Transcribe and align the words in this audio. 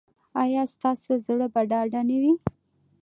ایا 0.41 0.63
ستاسو 0.73 1.11
زړه 1.25 1.47
به 1.53 1.61
ډاډه 1.69 2.01
نه 2.09 2.17
وي؟ 2.21 2.33